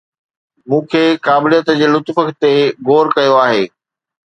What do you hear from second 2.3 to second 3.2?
تي غور